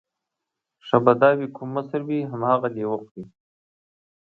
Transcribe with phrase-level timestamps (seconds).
[0.85, 3.23] ښه به دا وي کوم مشر وي همغه دې وخوري.